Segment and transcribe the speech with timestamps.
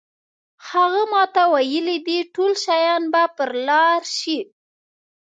[0.69, 4.39] هغه ماته ویلي دي ټول شیان به پر لار شي.